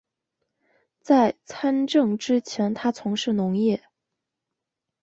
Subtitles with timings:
[1.03, 3.83] 在参政之前他从事农业。